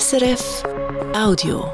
[0.00, 0.62] SRF
[1.14, 1.70] Audio.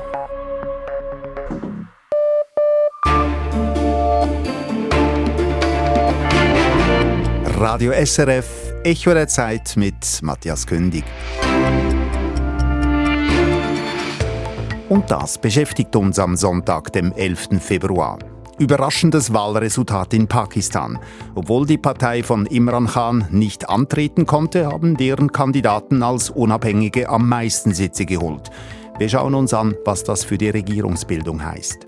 [7.44, 11.04] Radio SRF, Echo der Zeit mit Matthias Kündig.
[14.89, 17.61] Und das beschäftigt uns am Sonntag, dem 11.
[17.61, 18.19] Februar.
[18.59, 20.98] Überraschendes Wahlresultat in Pakistan.
[21.36, 27.29] Obwohl die Partei von Imran Khan nicht antreten konnte, haben deren Kandidaten als Unabhängige am
[27.29, 28.50] meisten Sitze geholt.
[28.98, 31.86] Wir schauen uns an, was das für die Regierungsbildung heißt.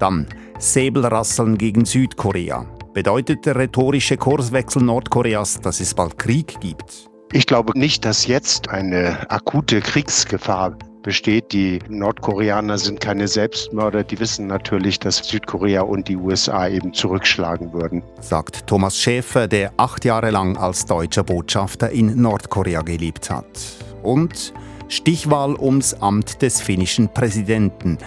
[0.00, 0.26] Dann
[0.58, 2.66] Säbelrasseln gegen Südkorea.
[2.92, 7.08] Bedeutet der rhetorische Kurswechsel Nordkoreas, dass es bald Krieg gibt?
[7.30, 11.52] Ich glaube nicht, dass jetzt eine akute Kriegsgefahr besteht.
[11.52, 14.04] Die Nordkoreaner sind keine Selbstmörder.
[14.04, 18.02] Die wissen natürlich, dass Südkorea und die USA eben zurückschlagen würden.
[18.20, 23.46] Sagt Thomas Schäfer, der acht Jahre lang als deutscher Botschafter in Nordkorea gelebt hat.
[24.02, 24.52] Und
[24.88, 27.98] Stichwahl ums Amt des finnischen Präsidenten.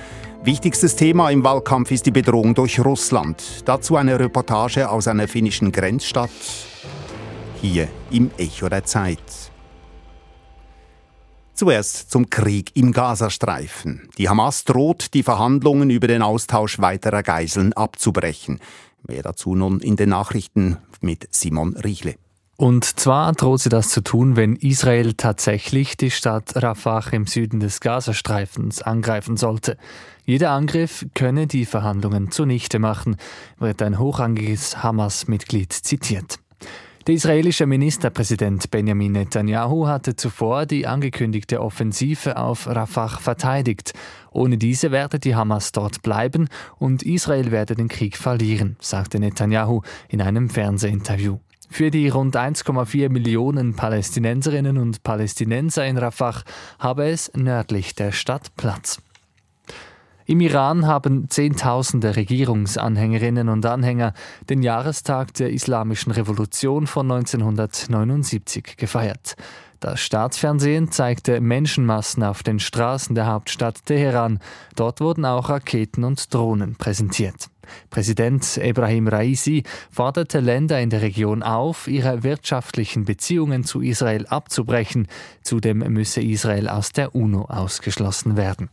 [0.43, 3.43] Wichtigstes Thema im Wahlkampf ist die Bedrohung durch Russland.
[3.65, 6.31] Dazu eine Reportage aus einer finnischen Grenzstadt.
[7.61, 9.19] Hier im Echo der Zeit.
[11.53, 14.09] Zuerst zum Krieg im Gazastreifen.
[14.17, 18.59] Die Hamas droht, die Verhandlungen über den Austausch weiterer Geiseln abzubrechen.
[19.07, 22.15] Mehr dazu nun in den Nachrichten mit Simon Riechle.
[22.57, 27.59] Und zwar droht sie das zu tun, wenn Israel tatsächlich die Stadt Rafah im Süden
[27.59, 29.77] des Gazastreifens angreifen sollte.
[30.25, 33.17] Jeder Angriff könne die Verhandlungen zunichte machen,
[33.57, 36.40] wird ein hochrangiges Hamas-Mitglied zitiert.
[37.07, 43.93] Der israelische Ministerpräsident Benjamin Netanyahu hatte zuvor die angekündigte Offensive auf Rafah verteidigt.
[44.29, 49.81] Ohne diese werde die Hamas dort bleiben und Israel werde den Krieg verlieren, sagte Netanyahu
[50.09, 51.39] in einem Fernsehinterview.
[51.71, 56.43] Für die rund 1,4 Millionen Palästinenserinnen und Palästinenser in Rafah
[56.77, 59.01] habe es nördlich der Stadt Platz.
[60.31, 64.13] Im Iran haben Zehntausende Regierungsanhängerinnen und Anhänger
[64.49, 69.35] den Jahrestag der Islamischen Revolution von 1979 gefeiert.
[69.81, 74.39] Das Staatsfernsehen zeigte Menschenmassen auf den Straßen der Hauptstadt Teheran.
[74.77, 77.49] Dort wurden auch Raketen und Drohnen präsentiert.
[77.89, 85.09] Präsident Ebrahim Raisi forderte Länder in der Region auf, ihre wirtschaftlichen Beziehungen zu Israel abzubrechen.
[85.41, 88.69] Zudem müsse Israel aus der UNO ausgeschlossen werden.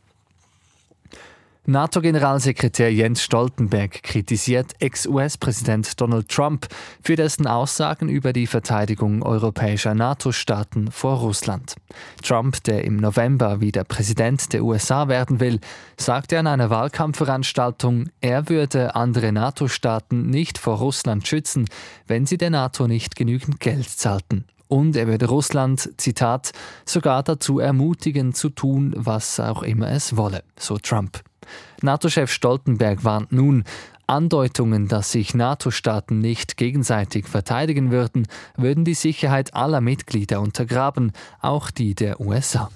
[1.69, 6.67] NATO-Generalsekretär Jens Stoltenberg kritisiert Ex-US-Präsident Donald Trump
[7.03, 11.77] für dessen Aussagen über die Verteidigung europäischer NATO-Staaten vor Russland.
[12.23, 15.61] Trump, der im November wieder Präsident der USA werden will,
[15.99, 21.67] sagte an einer Wahlkampfveranstaltung, er würde andere NATO-Staaten nicht vor Russland schützen,
[22.07, 24.47] wenn sie der NATO nicht genügend Geld zahlten.
[24.69, 26.53] Und er würde Russland, Zitat,
[26.85, 31.23] sogar dazu ermutigen zu tun, was auch immer es wolle, so Trump.
[31.81, 33.65] NATO-Chef Stoltenberg warnt nun,
[34.07, 41.71] Andeutungen, dass sich NATO-Staaten nicht gegenseitig verteidigen würden, würden die Sicherheit aller Mitglieder untergraben, auch
[41.71, 42.71] die der USA.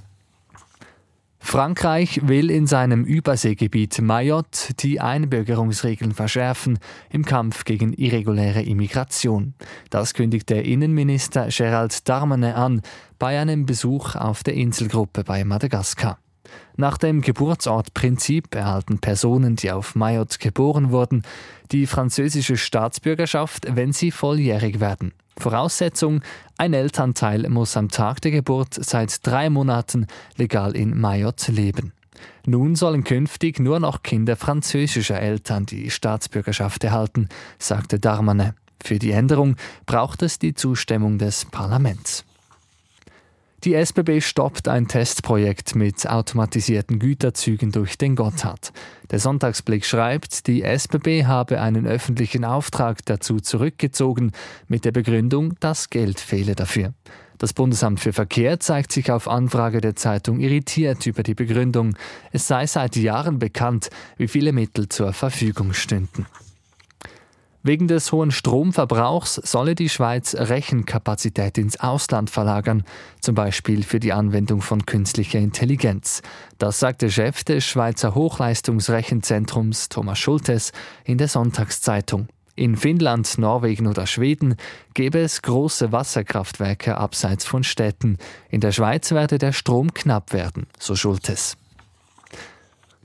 [1.44, 6.78] Frankreich will in seinem Überseegebiet Mayotte die Einbürgerungsregeln verschärfen
[7.10, 9.52] im Kampf gegen irreguläre Immigration.
[9.90, 12.82] Das kündigt der Innenminister Gerald Darmanin an
[13.18, 16.18] bei einem Besuch auf der Inselgruppe bei Madagaskar.
[16.76, 21.22] Nach dem Geburtsortprinzip erhalten Personen, die auf Mayotte geboren wurden,
[21.70, 25.12] die französische Staatsbürgerschaft, wenn sie volljährig werden.
[25.38, 26.22] Voraussetzung,
[26.58, 30.06] ein Elternteil muss am Tag der Geburt seit drei Monaten
[30.36, 31.92] legal in Mayotte leben.
[32.46, 37.28] Nun sollen künftig nur noch Kinder französischer Eltern die Staatsbürgerschaft erhalten,
[37.58, 38.52] sagte Darmanin.
[38.82, 39.56] Für die Änderung
[39.86, 42.24] braucht es die Zustimmung des Parlaments.
[43.64, 48.72] Die SBB stoppt ein Testprojekt mit automatisierten Güterzügen durch den Gotthard.
[49.12, 54.32] Der Sonntagsblick schreibt, die SBB habe einen öffentlichen Auftrag dazu zurückgezogen,
[54.66, 56.92] mit der Begründung, dass Geld fehle dafür.
[57.38, 61.94] Das Bundesamt für Verkehr zeigt sich auf Anfrage der Zeitung irritiert über die Begründung.
[62.32, 66.26] Es sei seit Jahren bekannt, wie viele Mittel zur Verfügung stünden.
[67.64, 72.82] Wegen des hohen Stromverbrauchs solle die Schweiz Rechenkapazität ins Ausland verlagern,
[73.20, 76.22] zum Beispiel für die Anwendung von künstlicher Intelligenz.
[76.58, 80.72] Das sagt der Chef des Schweizer Hochleistungsrechenzentrums Thomas Schultes
[81.04, 82.26] in der Sonntagszeitung.
[82.56, 84.56] In Finnland, Norwegen oder Schweden
[84.94, 88.18] gäbe es große Wasserkraftwerke abseits von Städten.
[88.50, 91.56] In der Schweiz werde der Strom knapp werden, so Schultes.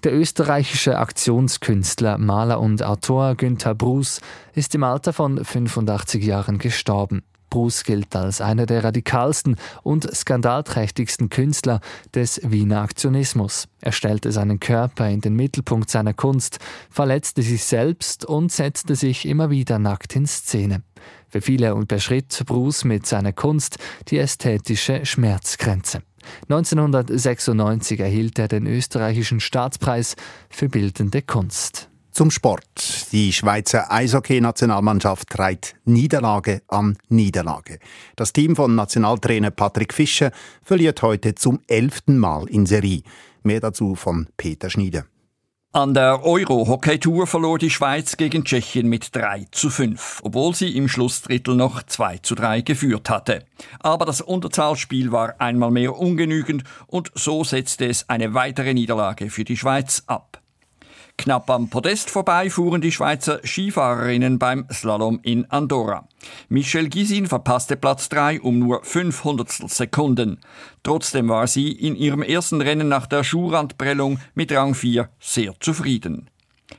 [0.04, 4.22] Der österreichische Aktionskünstler, Maler und Autor Günther Bruß
[4.54, 7.24] ist im Alter von 85 Jahren gestorben.
[7.50, 11.80] Bruce gilt als einer der radikalsten und skandalträchtigsten Künstler
[12.14, 13.68] des Wiener Aktionismus.
[13.82, 16.60] Er stellte seinen Körper in den Mittelpunkt seiner Kunst,
[16.92, 20.84] verletzte sich selbst und setzte sich immer wieder nackt in Szene.
[21.30, 23.78] Für viele überschritt Bruce mit seiner Kunst
[24.10, 26.04] die ästhetische Schmerzgrenze.
[26.50, 30.16] 1996 erhielt er den österreichischen Staatspreis
[30.50, 31.90] für bildende Kunst.
[32.12, 33.12] Zum Sport.
[33.12, 37.78] Die Schweizer Eishockey-Nationalmannschaft treibt Niederlage an Niederlage.
[38.16, 40.32] Das Team von Nationaltrainer Patrick Fischer
[40.64, 43.04] verliert heute zum elften Mal in Serie.
[43.44, 45.06] Mehr dazu von Peter Schnieder.
[45.74, 50.88] An der Euro-Hockey-Tour verlor die Schweiz gegen Tschechien mit 3 zu 5, obwohl sie im
[50.88, 53.44] Schlussdrittel noch 2 zu 3 geführt hatte.
[53.80, 59.44] Aber das Unterzahlspiel war einmal mehr ungenügend und so setzte es eine weitere Niederlage für
[59.44, 60.37] die Schweiz ab.
[61.18, 66.08] Knapp am Podest vorbei fuhren die Schweizer Skifahrerinnen beim Slalom in Andorra.
[66.48, 70.40] Michelle Gisin verpasste Platz 3 um nur 500 Sekunden.
[70.84, 76.30] Trotzdem war sie in ihrem ersten Rennen nach der Schuhrandprellung mit Rang 4 sehr zufrieden.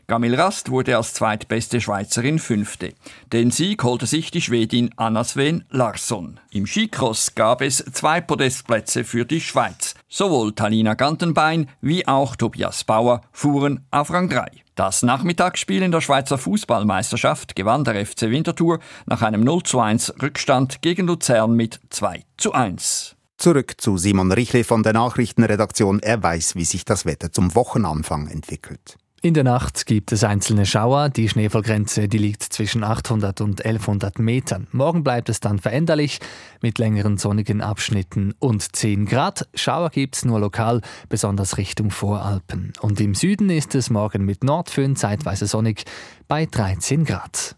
[0.06, 2.94] Gamil Rast wurde als zweitbeste Schweizerin Fünfte.
[3.32, 6.40] Den Sieg holte sich die Schwedin Anna Sven Larsson.
[6.50, 9.94] Im Skicross gab es zwei Podestplätze für die Schweiz.
[10.08, 14.46] Sowohl Talina Gantenbein wie auch Tobias Bauer fuhren auf Rang 3.
[14.75, 20.14] Das Nachmittagsspiel in der Schweizer Fußballmeisterschaft gewann der FC Winterthur nach einem 0 zu 1
[20.22, 23.16] Rückstand gegen Luzern mit 2 zu 1.
[23.37, 26.00] Zurück zu Simon Richle von der Nachrichtenredaktion.
[26.00, 28.96] Er weiß, wie sich das Wetter zum Wochenanfang entwickelt.
[29.20, 31.09] In der Nacht gibt es einzelne Schauer.
[31.09, 34.69] Die Schneefallgrenze die liegt zwischen 800 und 1100 Metern.
[34.70, 36.20] Morgen bleibt es dann veränderlich
[36.62, 39.49] mit längeren sonnigen Abschnitten und 10 Grad.
[39.55, 42.73] Schauer gibt es nur lokal, besonders Richtung Voralpen.
[42.81, 45.82] Und im Süden ist es morgen mit Nordföhn zeitweise sonnig
[46.29, 47.56] bei 13 Grad.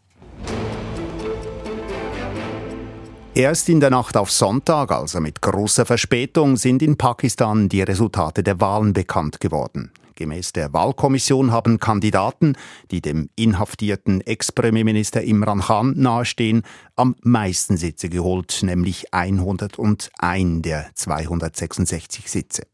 [3.35, 8.43] Erst in der Nacht auf Sonntag, also mit großer Verspätung, sind in Pakistan die Resultate
[8.43, 9.93] der Wahlen bekannt geworden.
[10.21, 12.53] Gemäß der Wahlkommission haben Kandidaten,
[12.91, 16.61] die dem inhaftierten Ex-Premierminister Imran Khan nahestehen,
[16.95, 22.65] am meisten Sitze geholt, nämlich 101 der 266 Sitze.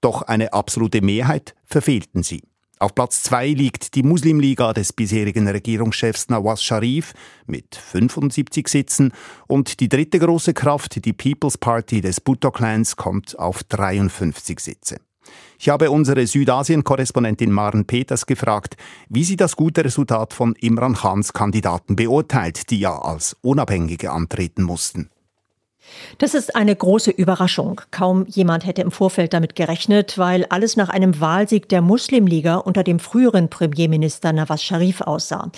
[0.00, 2.42] Doch eine absolute Mehrheit verfehlten sie.
[2.80, 7.12] Auf Platz zwei liegt die Muslimliga des bisherigen Regierungschefs Nawaz Sharif
[7.46, 9.12] mit 75 Sitzen
[9.46, 14.96] und die dritte große Kraft, die People's Party des Bhutto-Clans, kommt auf 53 Sitze.
[15.58, 18.76] Ich habe unsere Südasien-Korrespondentin Maren Peters gefragt,
[19.08, 24.62] wie sie das gute Resultat von Imran Khans Kandidaten beurteilt, die ja als Unabhängige antreten
[24.62, 25.08] mussten.
[26.18, 27.80] Das ist eine große Überraschung.
[27.90, 32.82] Kaum jemand hätte im Vorfeld damit gerechnet, weil alles nach einem Wahlsieg der Muslimliga unter
[32.84, 35.50] dem früheren Premierminister Nawaz Sharif aussah.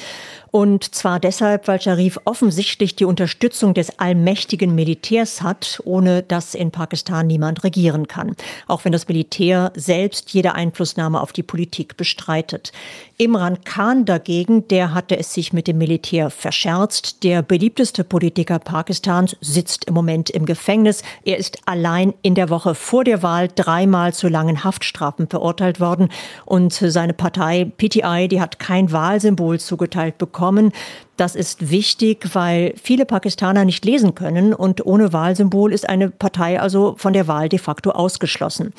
[0.55, 6.71] Und zwar deshalb, weil Sharif offensichtlich die Unterstützung des allmächtigen Militärs hat, ohne dass in
[6.71, 8.37] Pakistan niemand regieren kann.
[8.69, 12.71] Auch wenn das Militär selbst jede Einflussnahme auf die Politik bestreitet.
[13.17, 17.25] Imran Khan dagegen, der hatte es sich mit dem Militär verscherzt.
[17.25, 21.03] Der beliebteste Politiker Pakistans sitzt im Moment im Gefängnis.
[21.25, 26.11] Er ist allein in der Woche vor der Wahl dreimal zu langen Haftstrafen verurteilt worden.
[26.45, 30.73] Und seine Partei PTI, die hat kein Wahlsymbol zugeteilt bekommen bekommen.
[31.17, 36.61] Das ist wichtig, weil viele Pakistaner nicht lesen können und ohne Wahlsymbol ist eine Partei
[36.61, 38.73] also von der Wahl de facto ausgeschlossen.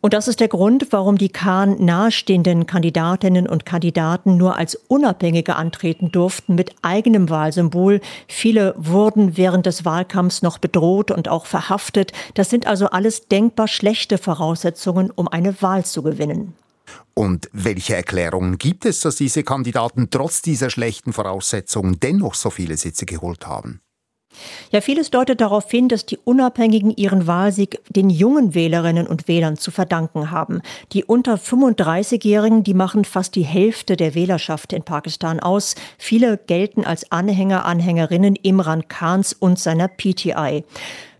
[0.00, 5.56] Und das ist der Grund, warum die Khan nahestehenden Kandidatinnen und Kandidaten nur als Unabhängige
[5.56, 8.00] antreten durften mit eigenem Wahlsymbol.
[8.28, 12.12] Viele wurden während des Wahlkampfs noch bedroht und auch verhaftet.
[12.34, 16.54] Das sind also alles denkbar schlechte Voraussetzungen, um eine Wahl zu gewinnen.
[17.14, 22.76] Und welche Erklärungen gibt es, dass diese Kandidaten trotz dieser schlechten Voraussetzungen dennoch so viele
[22.76, 23.80] Sitze geholt haben?
[24.70, 29.56] Ja, vieles deutet darauf hin, dass die Unabhängigen ihren Wahlsieg den jungen Wählerinnen und Wählern
[29.56, 30.60] zu verdanken haben.
[30.92, 35.74] Die unter 35-Jährigen, die machen fast die Hälfte der Wählerschaft in Pakistan aus.
[35.98, 40.64] Viele gelten als Anhänger, Anhängerinnen Imran Khans und seiner PTI.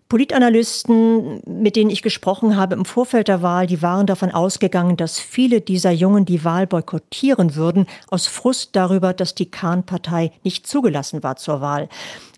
[0.09, 5.19] Politanalysten, mit denen ich gesprochen habe im Vorfeld der Wahl, die waren davon ausgegangen, dass
[5.19, 11.23] viele dieser Jungen die Wahl boykottieren würden, aus Frust darüber, dass die Khan-Partei nicht zugelassen
[11.23, 11.89] war zur Wahl.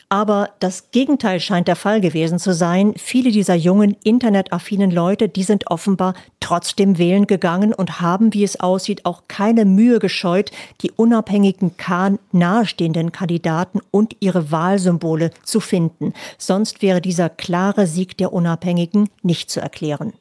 [0.09, 2.95] Aber das Gegenteil scheint der Fall gewesen zu sein.
[2.97, 8.61] Viele dieser jungen, internetaffinen Leute, die sind offenbar trotzdem wählen gegangen und haben, wie es
[8.61, 16.13] aussieht, auch keine Mühe gescheut, die unabhängigen Kahn nahestehenden Kandidaten und ihre Wahlsymbole zu finden.
[16.39, 20.13] Sonst wäre dieser klare Sieg der Unabhängigen nicht zu erklären.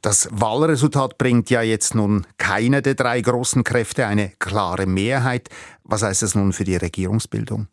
[0.00, 5.48] Das Wahlresultat bringt ja jetzt nun keine der drei großen Kräfte eine klare Mehrheit.
[5.82, 7.68] Was heißt das nun für die Regierungsbildung?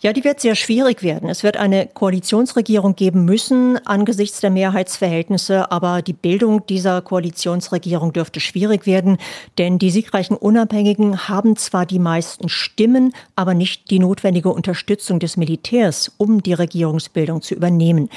[0.00, 1.28] Ja, die wird sehr schwierig werden.
[1.30, 8.40] Es wird eine Koalitionsregierung geben müssen angesichts der Mehrheitsverhältnisse, aber die Bildung dieser Koalitionsregierung dürfte
[8.40, 9.16] schwierig werden,
[9.56, 15.36] denn die siegreichen Unabhängigen haben zwar die meisten Stimmen, aber nicht die notwendige Unterstützung des
[15.36, 18.10] Militärs, um die Regierungsbildung zu übernehmen.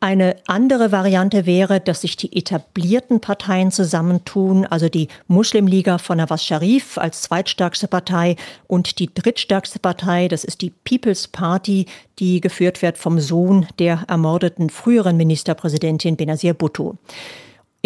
[0.00, 6.44] Eine andere Variante wäre, dass sich die etablierten Parteien zusammentun, also die Muslimliga von Nawaz
[6.44, 8.36] Sharif als zweitstärkste Partei
[8.68, 11.86] und die drittstärkste Partei, das ist die People's Party,
[12.20, 16.96] die geführt wird vom Sohn der ermordeten früheren Ministerpräsidentin Benazir Bhutto.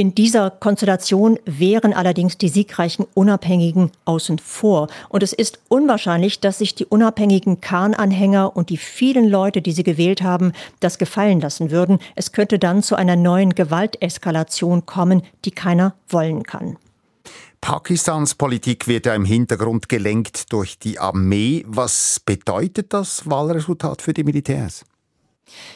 [0.03, 4.89] In dieser Konstellation wären allerdings die siegreichen Unabhängigen außen vor.
[5.09, 9.85] Und es ist unwahrscheinlich, dass sich die unabhängigen Kahn-Anhänger und die vielen Leute, die sie
[9.85, 12.01] gewählt haben, das gefallen lassen würden.
[12.17, 16.79] Es könnte dann zu einer neuen Gewalteskalation kommen, die keiner wollen kann.
[17.61, 21.63] Pakistans Politik wird ja im Hintergrund gelenkt durch die Armee.
[21.69, 24.85] Was bedeutet das Wahlresultat für die Militärs?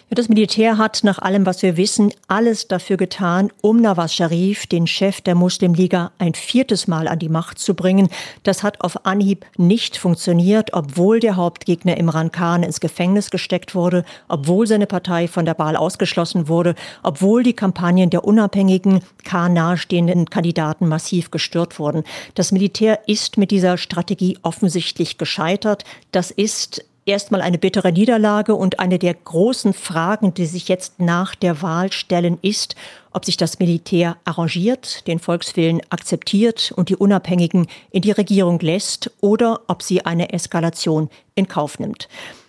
[0.08, 4.86] Das Militär hat nach allem, was wir wissen, alles dafür getan, um Nawaz Sharif, den
[4.86, 8.08] Chef der Muslimliga, ein viertes Mal an die Macht zu bringen.
[8.44, 14.04] Das hat auf Anhieb nicht funktioniert, obwohl der Hauptgegner Imran Khan ins Gefängnis gesteckt wurde,
[14.28, 20.30] obwohl seine Partei von der Wahl ausgeschlossen wurde, obwohl die Kampagnen der unabhängigen Khan nahestehenden
[20.30, 22.04] Kandidaten massiv gestört wurden.
[22.34, 25.84] Das Militär ist mit dieser Strategie offensichtlich gescheitert.
[26.12, 31.34] Das ist erstmal eine bittere Niederlage und eine der großen Fragen, die sich jetzt nach
[31.34, 32.74] der Wahl stellen, ist,
[33.12, 39.10] ob sich das Militär arrangiert, den Volkswillen akzeptiert und die Unabhängigen in die Regierung lässt
[39.20, 42.08] oder ob sie eine Eskalation in Kauf nimmt.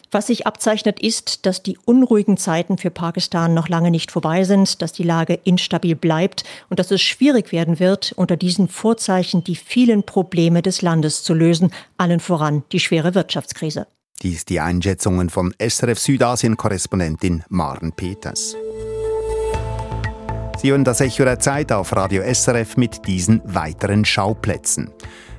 [0.10, 4.82] Was sich abzeichnet, ist, dass die unruhigen Zeiten für Pakistan noch lange nicht vorbei sind,
[4.82, 9.58] dass die Lage instabil bleibt und dass es schwierig werden wird, unter diesen Vorzeichen die
[9.58, 13.86] vielen Probleme des Landes zu lösen, allen voran die schwere Wirtschaftskrise.
[14.24, 18.56] Dies die Einschätzungen von SRF Südasien-Korrespondentin Maren Peters.
[20.58, 24.90] Sie hören das Echo der Zeit auf Radio SRF mit diesen weiteren Schauplätzen.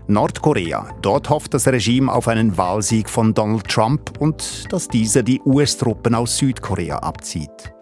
[0.07, 0.95] Nordkorea.
[1.03, 6.15] Dort hofft das Regime auf einen Wahlsieg von Donald Trump und dass dieser die US-Truppen
[6.15, 7.73] aus Südkorea abzieht.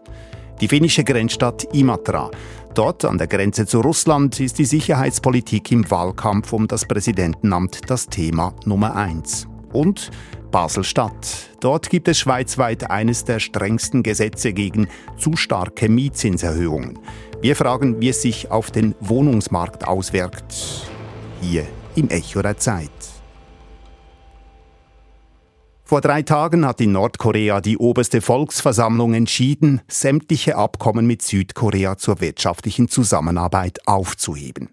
[0.62, 2.30] Die finnische Grenzstadt Imatra.
[2.72, 8.06] Dort an der Grenze zu Russland ist die Sicherheitspolitik im Wahlkampf um das Präsidentenamt das
[8.06, 9.46] Thema Nummer eins.
[9.76, 10.10] Und
[10.52, 11.50] Basel-Stadt.
[11.60, 16.98] Dort gibt es schweizweit eines der strengsten Gesetze gegen zu starke Mietzinserhöhungen.
[17.42, 20.54] Wir fragen, wie es sich auf den Wohnungsmarkt auswirkt.
[21.42, 22.88] Hier im Echo der Zeit.
[25.84, 32.22] Vor drei Tagen hat in Nordkorea die oberste Volksversammlung entschieden, sämtliche Abkommen mit Südkorea zur
[32.22, 34.70] wirtschaftlichen Zusammenarbeit aufzuheben.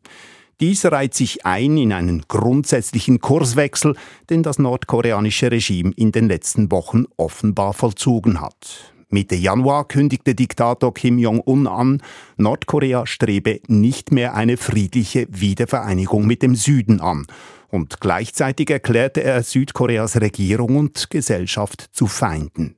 [0.64, 3.98] Dies reiht sich ein in einen grundsätzlichen Kurswechsel,
[4.30, 8.94] den das nordkoreanische Regime in den letzten Wochen offenbar vollzogen hat.
[9.10, 12.02] Mitte Januar kündigte Diktator Kim Jong-un an,
[12.38, 17.28] Nordkorea strebe nicht mehr eine friedliche Wiedervereinigung mit dem Süden an.
[17.68, 22.78] Und gleichzeitig erklärte er Südkoreas Regierung und Gesellschaft zu Feinden.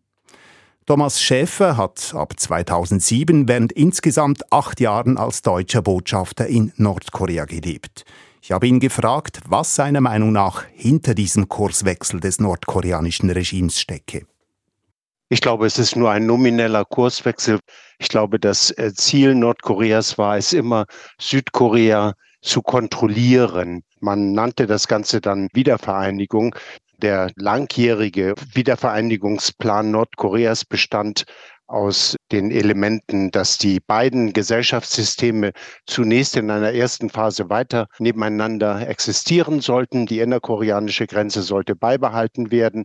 [0.88, 8.06] Thomas Schäfer hat ab 2007 während insgesamt acht Jahren als deutscher Botschafter in Nordkorea gelebt.
[8.44, 14.28] Ich habe ihn gefragt, was seiner Meinung nach hinter diesem Kurswechsel des nordkoreanischen Regimes stecke.
[15.30, 17.58] Ich glaube, es ist nur ein nomineller Kurswechsel.
[17.98, 20.86] Ich glaube, das äh, Ziel Nordkoreas war es immer,
[21.20, 23.82] Südkorea zu kontrollieren.
[24.02, 26.56] Man nannte das Ganze dann Wiedervereinigung.
[27.02, 31.26] Der langjährige Wiedervereinigungsplan Nordkoreas bestand
[31.68, 35.52] aus den Elementen, dass die beiden Gesellschaftssysteme
[35.88, 40.06] zunächst in einer ersten Phase weiter nebeneinander existieren sollten.
[40.06, 42.84] Die innerkoreanische Grenze sollte beibehalten werden.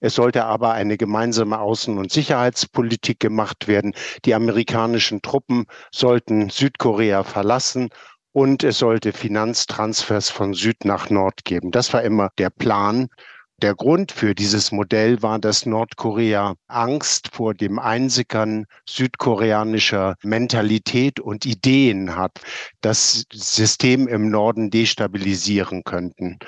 [0.00, 3.92] Es sollte aber eine gemeinsame Außen- und Sicherheitspolitik gemacht werden.
[4.24, 7.90] Die amerikanischen Truppen sollten Südkorea verlassen
[8.32, 11.70] und es sollte Finanztransfers von Süd nach Nord geben.
[11.70, 13.08] Das war immer der Plan.
[13.62, 21.46] Der Grund für dieses Modell war, dass Nordkorea Angst vor dem Einsickern südkoreanischer Mentalität und
[21.46, 22.40] Ideen hat,
[22.80, 26.40] das System im Norden destabilisieren könnten.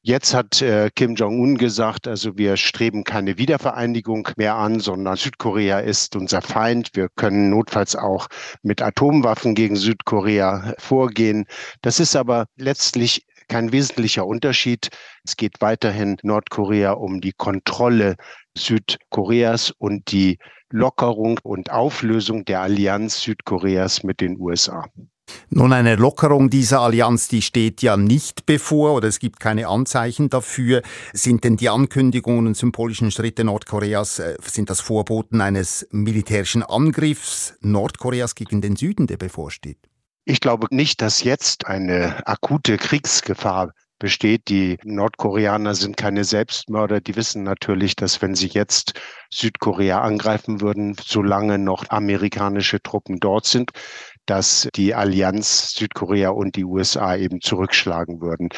[0.00, 5.80] Jetzt hat äh, Kim Jong-un gesagt, also wir streben keine Wiedervereinigung mehr an, sondern Südkorea
[5.80, 6.90] ist unser Feind.
[6.94, 8.28] Wir können notfalls auch
[8.62, 11.44] mit Atomwaffen gegen Südkorea vorgehen.
[11.82, 14.90] Das ist aber letztlich kein wesentlicher Unterschied.
[15.24, 18.16] Es geht weiterhin Nordkorea um die Kontrolle
[18.56, 20.38] Südkoreas und die
[20.70, 24.86] Lockerung und Auflösung der Allianz Südkoreas mit den USA.
[25.48, 30.28] Nun, eine Lockerung dieser Allianz, die steht ja nicht bevor oder es gibt keine Anzeichen
[30.28, 30.82] dafür.
[31.12, 37.54] Sind denn die Ankündigungen und symbolischen Schritte Nordkoreas, äh, sind das Vorboten eines militärischen Angriffs
[37.60, 39.78] Nordkoreas gegen den Süden, der bevorsteht?
[40.26, 44.48] Ich glaube nicht, dass jetzt eine akute Kriegsgefahr besteht.
[44.48, 47.02] Die Nordkoreaner sind keine Selbstmörder.
[47.02, 48.94] Die wissen natürlich, dass wenn sie jetzt
[49.30, 53.72] Südkorea angreifen würden, solange noch amerikanische Truppen dort sind,
[54.24, 58.48] dass die Allianz Südkorea und die USA eben zurückschlagen würden.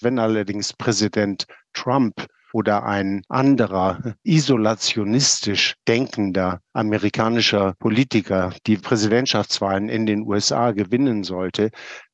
[0.00, 10.22] Wenn allerdings Präsident Trump oder ein anderer isolationistisch denkender amerikanischer Politiker die Präsidentschaftswahlen in den
[10.22, 11.70] USA gewinnen sollte,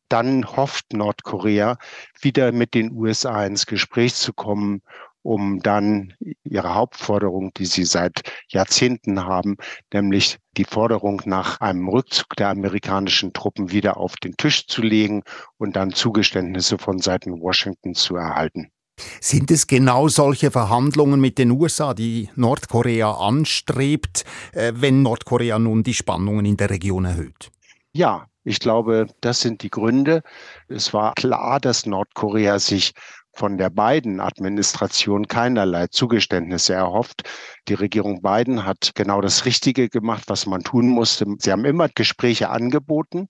[0.08, 1.78] dann hofft Nordkorea,
[2.20, 4.82] wieder mit den USA ins Gespräch zu kommen,
[5.22, 6.14] um dann
[6.44, 9.56] ihre Hauptforderung, die sie seit Jahrzehnten haben,
[9.92, 15.24] nämlich die Forderung nach einem Rückzug der amerikanischen Truppen wieder auf den Tisch zu legen
[15.58, 18.70] und dann Zugeständnisse von Seiten Washington zu erhalten.
[19.20, 25.82] Sind es genau solche Verhandlungen mit den USA, die Nordkorea anstrebt, äh, wenn Nordkorea nun
[25.82, 27.50] die Spannungen in der Region erhöht?
[27.92, 30.22] Ja, ich glaube, das sind die Gründe.
[30.68, 32.92] Es war klar, dass Nordkorea sich
[33.36, 37.22] von der Biden-Administration keinerlei Zugeständnisse erhofft.
[37.68, 41.26] Die Regierung Biden hat genau das Richtige gemacht, was man tun musste.
[41.38, 43.28] Sie haben immer Gespräche angeboten,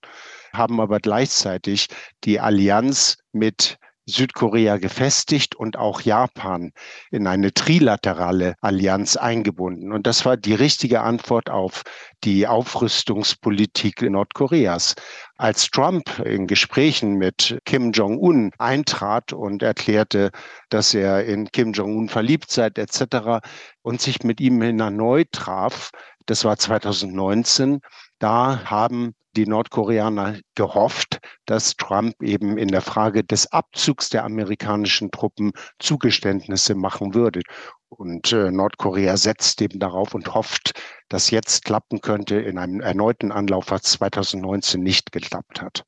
[0.53, 1.87] haben aber gleichzeitig
[2.23, 6.71] die Allianz mit Südkorea gefestigt und auch Japan
[7.11, 9.91] in eine trilaterale Allianz eingebunden.
[9.91, 11.83] Und das war die richtige Antwort auf
[12.23, 14.95] die Aufrüstungspolitik Nordkoreas.
[15.37, 20.31] Als Trump in Gesprächen mit Kim Jong-un eintrat und erklärte,
[20.69, 23.45] dass er in Kim Jong-un verliebt sei etc.
[23.81, 25.91] und sich mit ihm erneut traf,
[26.25, 27.79] das war 2019,
[28.19, 35.11] da haben die Nordkoreaner gehofft, dass Trump eben in der Frage des Abzugs der amerikanischen
[35.11, 37.41] Truppen Zugeständnisse machen würde.
[37.89, 40.71] Und äh, Nordkorea setzt eben darauf und hofft,
[41.07, 45.83] dass jetzt klappen könnte in einem erneuten Anlauf, was 2019 nicht geklappt hat.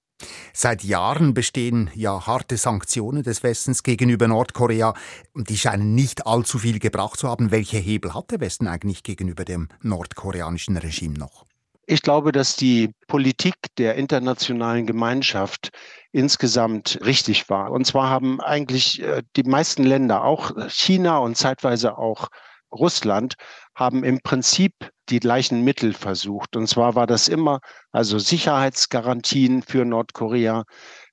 [0.53, 4.93] Seit Jahren bestehen ja harte Sanktionen des Westens gegenüber Nordkorea
[5.33, 7.51] und die scheinen nicht allzu viel gebracht zu haben.
[7.51, 11.48] Welche Hebel hat der Westen eigentlich gegenüber dem nordkoreanischen Regime noch?
[11.91, 15.71] Ich glaube, dass die Politik der internationalen Gemeinschaft
[16.11, 17.71] insgesamt richtig war.
[17.71, 22.27] Und zwar haben eigentlich äh, die meisten Länder, auch China und zeitweise auch
[22.71, 23.33] Russland,
[23.73, 24.73] haben im Prinzip
[25.09, 26.55] die gleichen Mittel versucht.
[26.55, 27.59] Und zwar war das immer
[27.91, 30.65] also Sicherheitsgarantien für Nordkorea,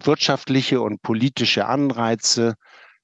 [0.05, 2.55] wirtschaftliche und politische Anreize,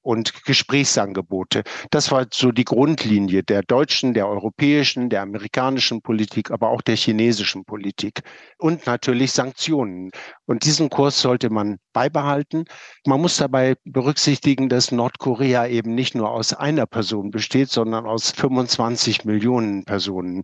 [0.02, 1.62] und Gesprächsangebote.
[1.90, 6.96] Das war so die Grundlinie der deutschen, der europäischen, der amerikanischen Politik, aber auch der
[6.96, 8.22] chinesischen Politik.
[8.58, 10.10] Und natürlich Sanktionen.
[10.44, 12.64] Und diesen Kurs sollte man beibehalten.
[13.06, 18.32] Man muss dabei berücksichtigen, dass Nordkorea eben nicht nur aus einer Person besteht, sondern aus
[18.32, 20.42] 25 Millionen Personen.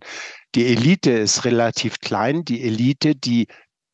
[0.55, 2.45] Die Elite ist relativ klein.
[2.45, 3.47] Die Elite, die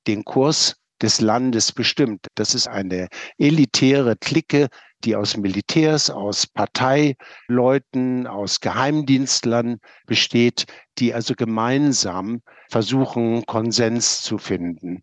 [0.08, 2.27] den Kurs des Landes bestimmt.
[2.36, 4.69] Das ist eine elitäre Clique
[5.05, 10.65] die aus Militärs, aus Parteileuten, aus Geheimdienstlern besteht,
[10.97, 15.01] die also gemeinsam versuchen, Konsens zu finden.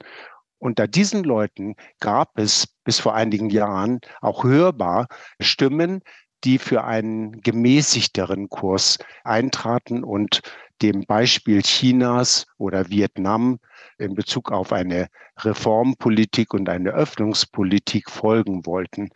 [0.58, 5.06] Unter diesen Leuten gab es bis vor einigen Jahren auch hörbar
[5.40, 6.00] Stimmen,
[6.44, 10.40] die für einen gemäßigteren Kurs eintraten und
[10.82, 13.58] dem Beispiel Chinas oder Vietnam
[13.98, 19.10] in Bezug auf eine Reformpolitik und eine Öffnungspolitik folgen wollten.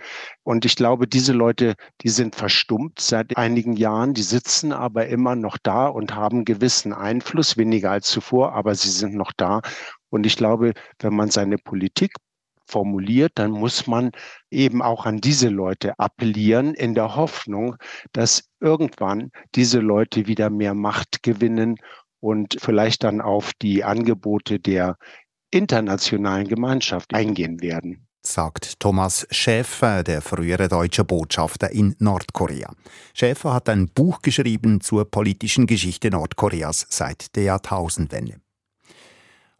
[0.45, 5.37] Und ich glaube, diese Leute, die sind verstummt seit einigen Jahren, die sitzen aber immer
[5.37, 9.61] noch da und haben gewissen Einfluss, weniger als zuvor, aber sie sind noch da.
[10.09, 12.15] Und ich glaube, wenn man seine Politik
[12.67, 14.11] formuliert, dann muss man
[14.51, 17.77] eben auch an diese Leute appellieren, in der Hoffnung,
[18.13, 21.77] dass irgendwann diese Leute wieder mehr Macht gewinnen
[22.21, 24.97] und vielleicht dann auf die Angebote der
[25.51, 32.73] internationalen Gemeinschaft eingehen werden sagt Thomas Schäfer, der frühere deutsche Botschafter in Nordkorea.
[33.15, 38.41] Schäfer hat ein Buch geschrieben zur politischen Geschichte Nordkoreas seit der Jahrtausendwende.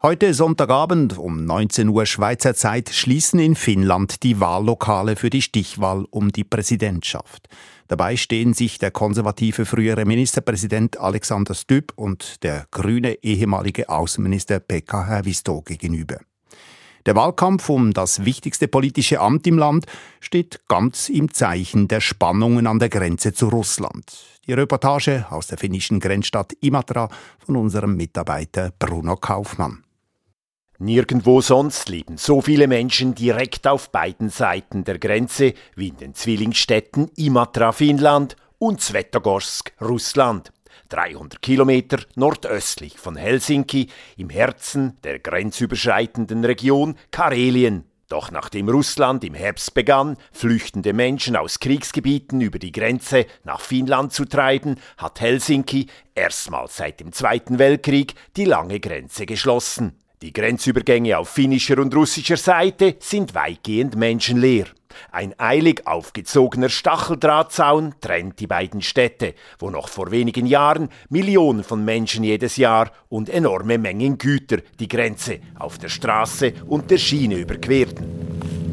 [0.03, 6.05] Heute Sonntagabend um 19 Uhr Schweizer Zeit schließen in Finnland die Wahllokale für die Stichwahl
[6.11, 7.49] um die Präsidentschaft.
[7.87, 15.07] Dabei stehen sich der konservative frühere Ministerpräsident Alexander Stubb und der grüne ehemalige Außenminister Pekka
[15.07, 16.19] Haavisto gegenüber.
[17.07, 19.87] Der Wahlkampf um das wichtigste politische Amt im Land
[20.19, 24.15] steht ganz im Zeichen der Spannungen an der Grenze zu Russland.
[24.45, 27.09] Die Reportage aus der finnischen Grenzstadt Imatra
[27.43, 29.85] von unserem Mitarbeiter Bruno Kaufmann.
[30.79, 36.13] Nirgendwo sonst leben so viele Menschen direkt auf beiden Seiten der Grenze wie in den
[36.13, 40.51] Zwillingsstädten Imatra, Finnland und Svetogorsk, Russland.
[40.89, 43.87] 300 Kilometer nordöstlich von Helsinki,
[44.17, 47.85] im Herzen der grenzüberschreitenden Region Karelien.
[48.07, 54.13] Doch nachdem Russland im Herbst begann, flüchtende Menschen aus Kriegsgebieten über die Grenze nach Finnland
[54.13, 59.97] zu treiben, hat Helsinki erstmals seit dem Zweiten Weltkrieg die lange Grenze geschlossen.
[60.23, 64.65] Die Grenzübergänge auf finnischer und russischer Seite sind weitgehend menschenleer.
[65.11, 71.85] Ein eilig aufgezogener Stacheldrahtzaun trennt die beiden Städte, wo noch vor wenigen Jahren Millionen von
[71.85, 77.35] Menschen jedes Jahr und enorme Mengen Güter die Grenze auf der Straße und der Schiene
[77.35, 78.66] überquerten.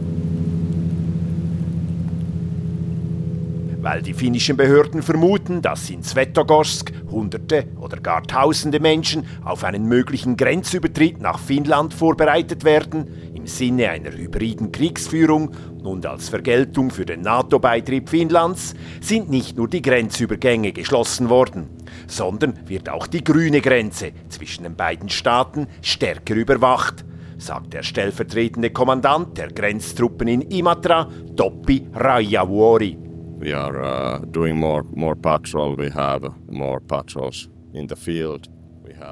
[3.84, 9.84] Weil die finnischen Behörden vermuten, dass in Svetogorsk Hunderte oder gar Tausende Menschen auf einen
[9.86, 15.50] möglichen Grenzübertritt nach Finnland vorbereitet werden, im Sinne einer hybriden Kriegsführung
[15.82, 21.68] und als Vergeltung für den NATO-Beitritt Finnlands, sind nicht nur die Grenzübergänge geschlossen worden,
[22.06, 27.04] sondern wird auch die grüne Grenze zwischen den beiden Staaten stärker überwacht
[27.36, 33.03] sagt der stellvertretende Kommandant der Grenztruppen in Imatra, Toppi Rajavuori
[33.44, 35.76] we are uh, doing more more patrol.
[35.76, 38.48] We have more patrols in the field.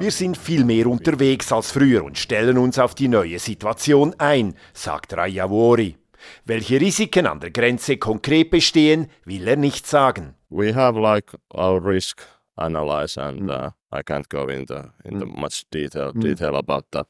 [0.01, 4.55] Wir sind viel mehr unterwegs als früher und stellen uns auf die neue Situation ein,
[4.73, 5.97] sagt Rajavori.
[6.45, 10.35] Welche Risiken an der Grenze konkret bestehen, will er nicht sagen.
[10.51, 12.23] We have like our risk
[12.57, 17.07] analyze and uh, I can't go into in the much detail detail about that.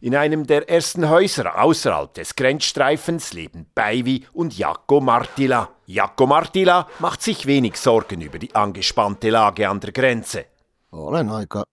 [0.00, 5.70] In einem der ersten Häuser außerhalb des Grenzstreifens leben Päivi und Jaakko Martila.
[5.86, 10.46] Jaakko Martila macht sich wenig Sorgen über die angespannte Lage an der Grenze.
[10.92, 11.64] Olen aika,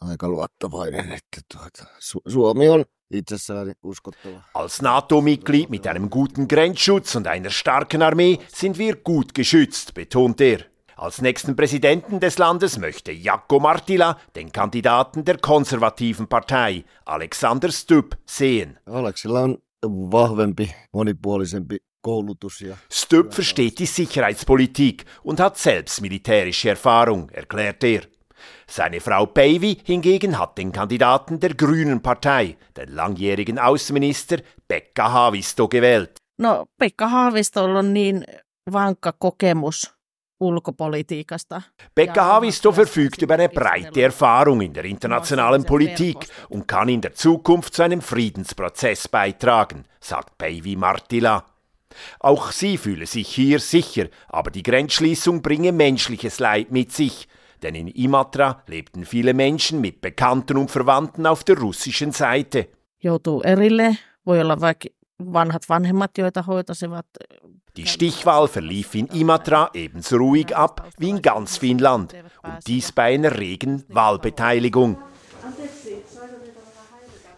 [0.00, 2.84] aika luottavainen, että tuota, Su Suomi on
[4.54, 10.40] Als NATO-Mitglied mit einem guten Grenzschutz und einer starken Armee sind wir gut geschützt, betont
[10.40, 10.64] er.
[10.98, 18.16] Als nächsten Präsidenten des Landes möchte Jaakko Martila den Kandidaten der konservativen Partei, Alexander Stubb,
[18.24, 18.78] sehen.
[18.86, 21.78] Alexilla on vahvempi, monipuolisempi
[22.88, 28.02] Stubb versteht die Sicherheitspolitik und hat selbst militärische Erfahrung, erklärt er.
[28.68, 35.68] Seine Frau Päivi hingegen hat den Kandidaten der Grünen Partei, den langjährigen Außenminister Pekka Haavisto,
[35.68, 36.18] gewählt.
[36.38, 38.24] No, Pekka Haavistolla on niin
[38.72, 39.95] vankka kokemus
[40.40, 41.62] ulkopolitiikasta.
[41.94, 47.14] Pekka Haavisto verfügt über eine breite Erfahrung in der internationalen Politik und kann in der
[47.14, 51.44] Zukunft zu einem Friedensprozess beitragen, sagt Päivi Martila.
[52.20, 57.28] Auch sie fühle sich hier sicher, aber die Grenzschließung bringe menschliches Leid mit sich,
[57.62, 62.68] denn in Imatra lebten viele Menschen mit Bekannten und Verwandten auf der russischen Seite.
[62.98, 67.06] Joutuu erille, voi olla vaikka vanhat vanhemmat, joita hoitasivat
[67.76, 73.14] die Stichwahl verlief in Imatra ebenso ruhig ab wie in ganz Finnland und dies bei
[73.14, 74.98] einer regen Wahlbeteiligung.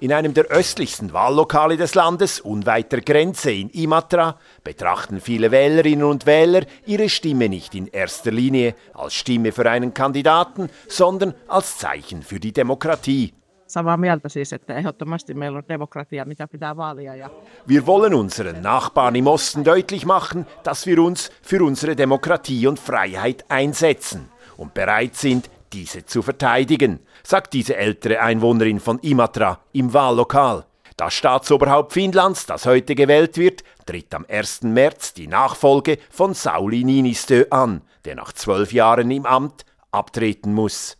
[0.00, 6.04] In einem der östlichsten Wahllokale des Landes, unweit der Grenze in Imatra, betrachten viele Wählerinnen
[6.04, 11.78] und Wähler ihre Stimme nicht in erster Linie als Stimme für einen Kandidaten, sondern als
[11.78, 13.32] Zeichen für die Demokratie.
[13.68, 17.14] Samaa mieltä siis, että ehdottomasti meillä on demokratia, mitä pitää vaalia.
[17.14, 17.30] Ja...
[17.68, 22.80] Wir wollen unseren Nachbarn im Osten deutlich machen, dass wir uns für unsere Demokratie und
[22.80, 24.20] Freiheit einsetzen
[24.58, 30.64] und bereit sind, diese zu verteidigen, sagt diese ältere Einwohnerin von Imatra im Wahllokal.
[30.96, 34.62] Das Staatsoberhaupt Finnlands, das heute gewählt wird, tritt am 1.
[34.62, 40.96] März die Nachfolge von Sauli Niinistö an, der nach zwölf Jahren im Amt abtreten muss.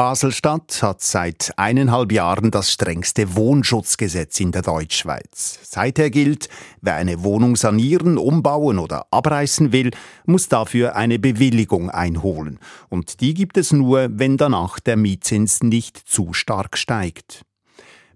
[0.00, 5.58] Basel-Stadt hat seit eineinhalb Jahren das strengste Wohnschutzgesetz in der Deutschschweiz.
[5.62, 6.48] Seither gilt,
[6.80, 9.90] wer eine Wohnung sanieren, umbauen oder abreißen will,
[10.24, 12.60] muss dafür eine Bewilligung einholen.
[12.88, 17.42] Und die gibt es nur, wenn danach der Mietzins nicht zu stark steigt.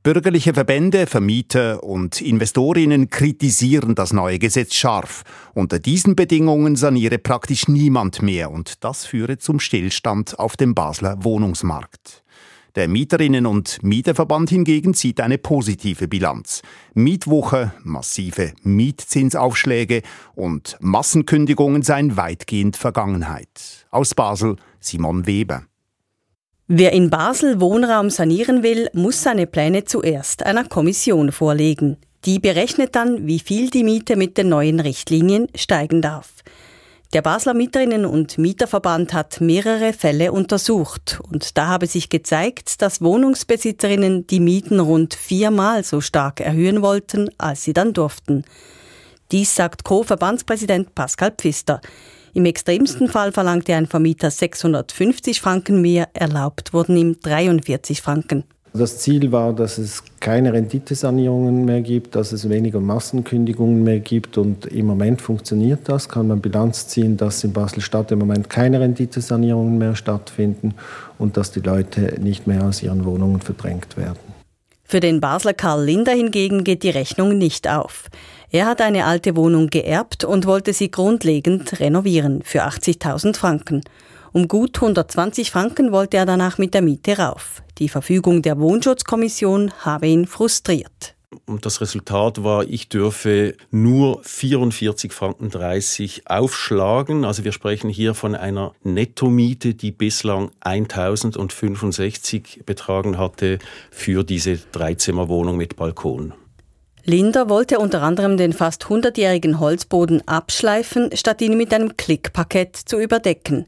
[0.05, 5.23] Bürgerliche Verbände, Vermieter und Investorinnen kritisieren das neue Gesetz scharf.
[5.55, 11.25] Unter diesen Bedingungen saniere praktisch niemand mehr und das führe zum Stillstand auf dem Basler
[11.25, 12.23] Wohnungsmarkt.
[12.75, 16.61] Der Mieterinnen- und Mieterverband hingegen zieht eine positive Bilanz.
[16.93, 20.03] Mietwoche, massive Mietzinsaufschläge
[20.35, 23.87] und Massenkündigungen seien weitgehend Vergangenheit.
[23.91, 25.65] Aus Basel Simon Weber.
[26.67, 31.99] Wer in Basel Wohnraum sanieren will, muss seine Pläne zuerst einer Kommission vorlegen.
[32.25, 36.43] Die berechnet dann, wie viel die Miete mit den neuen Richtlinien steigen darf.
[37.13, 43.03] Der Basler Mieterinnen- und Mieterverband hat mehrere Fälle untersucht und da habe sich gezeigt, dass
[43.03, 48.43] Wohnungsbesitzerinnen die Mieten rund viermal so stark erhöhen wollten, als sie dann durften.
[49.33, 51.83] Dies sagt Co-Verbandspräsident Pascal Pfister.
[52.37, 58.43] Im extremsten Fall verlangte ein Vermieter 650 Franken mehr, erlaubt wurden ihm 43 Franken.
[58.73, 64.37] Das Ziel war, dass es keine Renditesanierungen mehr gibt, dass es weniger Massenkündigungen mehr gibt
[64.37, 68.81] und im Moment funktioniert das, kann man Bilanz ziehen, dass in Basel-Stadt im Moment keine
[68.81, 70.75] Renditesanierungen mehr stattfinden
[71.19, 74.19] und dass die Leute nicht mehr aus ihren Wohnungen verdrängt werden.
[74.85, 78.11] Für den Basler Karl Linder hingegen geht die Rechnung nicht auf.
[78.51, 83.83] Er hat eine alte Wohnung geerbt und wollte sie grundlegend renovieren für 80.000 Franken.
[84.33, 87.63] Um gut 120 Franken wollte er danach mit der Miete rauf.
[87.79, 91.14] Die Verfügung der Wohnschutzkommission habe ihn frustriert.
[91.47, 97.25] Und das Resultat war, ich dürfe nur 44 Franken 30 aufschlagen.
[97.25, 103.59] Also wir sprechen hier von einer Nettomiete, die bislang 1065 betragen hatte
[103.91, 106.35] für diese Dreizimmerwohnung mit Balkon.
[107.07, 112.99] Linder wollte unter anderem den fast 100-jährigen Holzboden abschleifen, statt ihn mit einem Klickpaket zu
[112.99, 113.67] überdecken.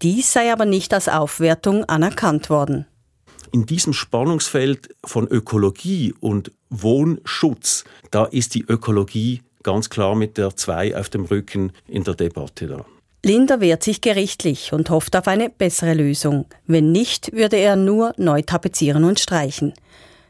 [0.00, 2.86] Dies sei aber nicht als Aufwertung anerkannt worden.
[3.52, 10.56] In diesem Spannungsfeld von Ökologie und Wohnschutz, da ist die Ökologie ganz klar mit der
[10.56, 12.84] 2 auf dem Rücken in der Debatte da.
[13.24, 16.46] Linder wehrt sich gerichtlich und hofft auf eine bessere Lösung.
[16.66, 19.74] Wenn nicht, würde er nur neu tapezieren und streichen.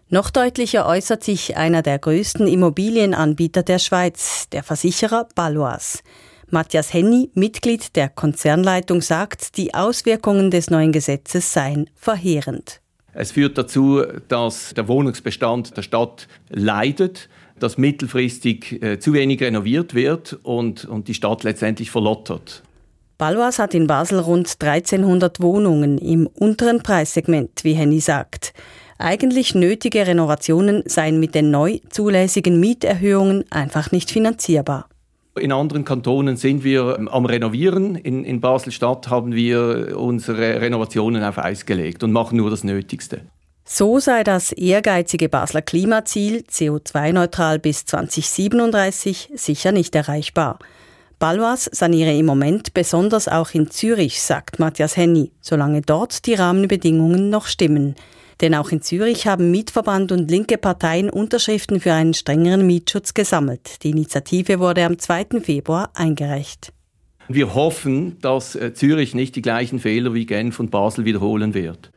[0.09, 6.03] Noch deutlicher äußert sich einer der größten Immobilienanbieter der Schweiz, der Versicherer Balois.
[6.49, 12.81] Matthias Henny, Mitglied der Konzernleitung, sagt, die Auswirkungen des neuen Gesetzes seien verheerend.
[13.13, 19.95] Es führt dazu, dass der Wohnungsbestand der Stadt leidet, dass mittelfristig äh, zu wenig renoviert
[19.95, 22.63] wird und, und die Stadt letztendlich verlottert.
[23.17, 28.53] Balois hat in Basel rund 1300 Wohnungen im unteren Preissegment, wie Henny sagt.
[28.99, 34.89] Eigentlich nötige Renovationen seien mit den neu zulässigen Mieterhöhungen einfach nicht finanzierbar.
[35.39, 37.97] In anderen Kantonen sind wir ähm, am Renovieren.
[37.97, 43.23] In, in Basel-Stadt haben wir unsere Renovationen auf Eis gelegt und machen nur das Nötigste.
[43.65, 50.59] So sei das ehrgeizige Basler Klimaziel CO2-neutral bis 2037 sicher nicht erreichbar.
[51.19, 57.29] Balois saniere im Moment besonders auch in Zürich, sagt Matthias Henny, solange dort die Rahmenbedingungen
[57.29, 57.97] noch stimmen.
[58.41, 63.83] Denn auch in Zürich haben Mietverband und linke Parteien Unterschriften für einen strengeren Mietschutz gesammelt.
[63.83, 65.41] Die Initiative wurde am 2.
[65.43, 66.73] Februar eingereicht.
[67.29, 71.91] Wir hoffen, dass äh, Zürich nicht die gleichen Fehler wie Genf und Basel wiederholen wird.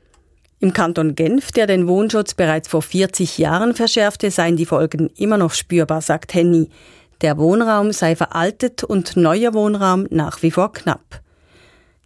[0.59, 5.37] Im Kanton Genf, der den Wohnschutz bereits vor 40 Jahren verschärfte, seien die Folgen immer
[5.37, 6.69] noch spürbar, sagt Henny.
[7.21, 11.21] Der Wohnraum sei veraltet und neuer Wohnraum nach wie vor knapp.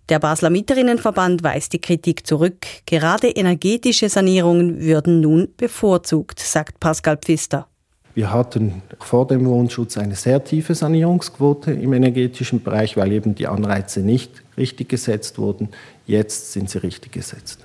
[0.09, 2.67] Der Basler Mieterinnenverband weist die Kritik zurück.
[2.85, 7.67] Gerade energetische Sanierungen würden nun bevorzugt, sagt Pascal Pfister.
[8.13, 13.47] Wir hatten vor dem Wohnschutz eine sehr tiefe Sanierungsquote im energetischen Bereich, weil eben die
[13.47, 15.69] Anreize nicht richtig gesetzt wurden.
[16.05, 17.64] Jetzt sind sie richtig gesetzt.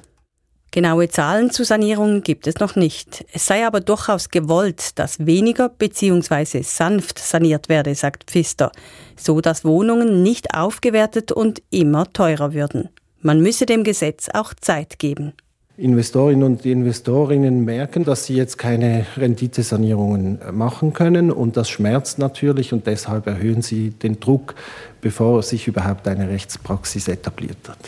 [0.73, 3.25] Genaue Zahlen zu Sanierungen gibt es noch nicht.
[3.33, 6.63] Es sei aber durchaus gewollt, dass weniger bzw.
[6.63, 8.71] sanft saniert werde, sagt Pfister,
[9.17, 12.89] so dass Wohnungen nicht aufgewertet und immer teurer würden.
[13.21, 15.33] Man müsse dem Gesetz auch Zeit geben.
[15.77, 22.73] Investorinnen und Investorinnen merken, dass sie jetzt keine Renditesanierungen machen können und das schmerzt natürlich
[22.73, 24.55] und deshalb erhöhen sie den Druck,
[25.01, 27.79] bevor sich überhaupt eine Rechtspraxis etabliert hat.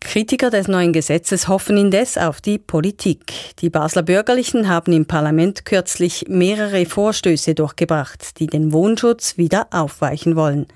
[0.00, 3.56] Kritiker des neuen Gesetzes hoffen indes auf die Politik.
[3.60, 10.34] Die Basler Bürgerlichen haben im Parlament kürzlich mehrere Vorstöße durchgebracht, die den Wohnschutz wieder aufweichen
[10.34, 10.66] wollen.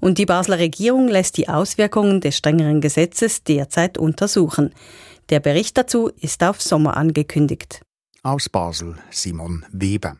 [0.00, 4.74] Und die Basler Regierung lässt die Auswirkungen des strengeren Gesetzes derzeit untersuchen.
[5.30, 7.80] Der Bericht dazu ist auf Sommer angekündigt.
[8.22, 10.18] Aus Basel Simon Weber.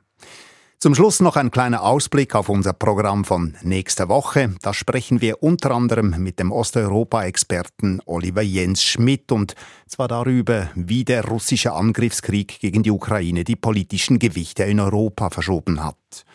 [0.84, 4.54] Zum Schluss noch ein kleiner Ausblick auf unser Programm von nächster Woche.
[4.60, 9.54] Da sprechen wir unter anderem mit dem Osteuropa-Experten Oliver Jens Schmidt und
[9.86, 15.82] zwar darüber, wie der russische Angriffskrieg gegen die Ukraine die politischen Gewichte in Europa verschoben
[15.82, 16.26] hat.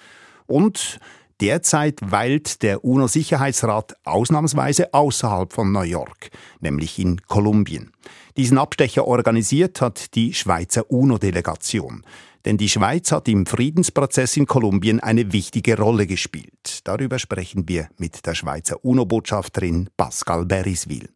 [0.47, 0.99] Und
[1.41, 7.93] Derzeit weilt der UNO-Sicherheitsrat ausnahmsweise außerhalb von New York, nämlich in Kolumbien.
[8.35, 12.03] Diesen Abstecher organisiert hat die Schweizer UNO-Delegation.
[12.45, 16.80] Denn die Schweiz hat im Friedensprozess in Kolumbien eine wichtige Rolle gespielt.
[16.84, 21.10] Darüber sprechen wir mit der Schweizer UNO-Botschafterin Pascal Beriswil.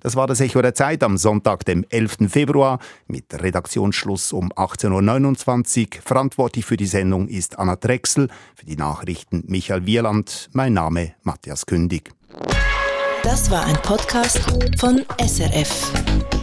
[0.00, 2.28] Das war das Echo der Zeit am Sonntag, dem 11.
[2.28, 6.02] Februar, mit Redaktionsschluss um 18.29 Uhr.
[6.04, 10.48] Verantwortlich für die Sendung ist Anna Drechsel, für die Nachrichten Michael Wieland.
[10.52, 12.12] Mein Name Matthias Kündig.
[13.22, 14.40] Das war ein Podcast
[14.78, 16.35] von SRF.